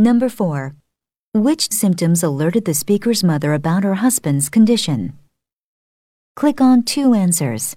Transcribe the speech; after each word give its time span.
Number 0.00 0.28
4. 0.28 0.76
Which 1.34 1.72
symptoms 1.72 2.22
alerted 2.22 2.64
the 2.66 2.72
speaker's 2.72 3.24
mother 3.24 3.52
about 3.52 3.82
her 3.82 3.96
husband's 3.96 4.48
condition? 4.48 5.18
Click 6.36 6.60
on 6.60 6.84
two 6.84 7.14
answers. 7.14 7.74